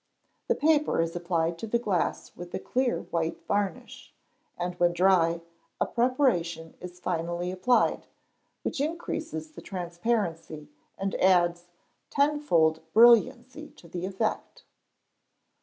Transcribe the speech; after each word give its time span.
The 0.47 0.55
paper 0.55 0.99
is 0.99 1.15
applied 1.15 1.59
to 1.59 1.67
the 1.67 1.77
glass 1.77 2.35
with 2.35 2.51
a 2.55 2.59
clear 2.59 3.01
white 3.11 3.37
varnish, 3.47 4.11
and 4.57 4.73
when 4.79 4.93
dry, 4.93 5.41
a 5.79 5.85
preparation 5.85 6.73
is 6.79 6.99
finally 6.99 7.51
applied, 7.51 8.07
which 8.63 8.81
increases 8.81 9.51
the 9.51 9.61
transparency, 9.61 10.69
and 10.97 11.13
adds 11.17 11.67
tenfold 12.09 12.79
brilliancy 12.93 13.69
to 13.75 13.87
the 13.87 14.07
effect. 14.07 14.63